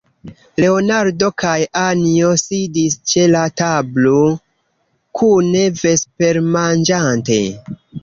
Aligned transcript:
Leonardo 0.63 1.29
kaj 1.43 1.51
Anjo 1.81 2.31
sidis 2.45 2.97
ĉe 3.13 3.27
la 3.35 3.45
tablo, 3.63 4.17
kune 5.23 5.65
vespermanĝante. 5.87 7.43